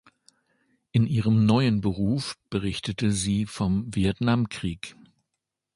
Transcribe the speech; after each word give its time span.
In 0.91 1.05
ihrem 1.05 1.45
neuen 1.45 1.81
Beruf 1.81 2.33
berichtete 2.49 3.11
sie 3.11 3.45
vom 3.45 3.93
Vietnamkrieg. 3.95 4.95